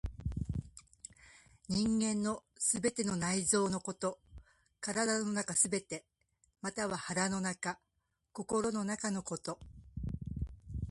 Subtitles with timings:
[1.69, 4.17] 人間の全ての内臓のこと、
[4.79, 6.05] 体の中すべて、
[6.59, 7.79] または腹の中、
[8.33, 9.59] 心の中のこと。